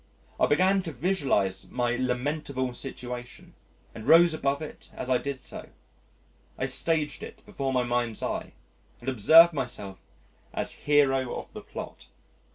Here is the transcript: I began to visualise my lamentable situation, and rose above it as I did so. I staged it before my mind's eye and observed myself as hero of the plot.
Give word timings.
I 0.39 0.47
began 0.47 0.81
to 0.81 0.91
visualise 0.91 1.67
my 1.69 1.95
lamentable 1.95 2.73
situation, 2.73 3.53
and 3.93 4.07
rose 4.07 4.33
above 4.33 4.59
it 4.59 4.89
as 4.95 5.11
I 5.11 5.19
did 5.19 5.43
so. 5.43 5.69
I 6.57 6.65
staged 6.65 7.21
it 7.21 7.45
before 7.45 7.71
my 7.71 7.83
mind's 7.83 8.23
eye 8.23 8.53
and 8.99 9.07
observed 9.07 9.53
myself 9.53 9.99
as 10.53 10.71
hero 10.71 11.35
of 11.35 11.53
the 11.53 11.61
plot. 11.61 12.07